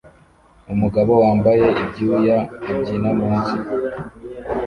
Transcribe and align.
Umugabo 0.73 1.11
wambaye 1.21 1.65
ibyuya 1.83 2.37
abyina 2.73 3.09
munsi 3.19 3.55